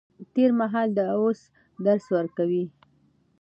تېر 0.33 0.51
مهال 0.59 0.87
د 0.97 0.99
اوس 1.17 1.39
درس 1.85 2.05
ورکوي. 2.17 2.65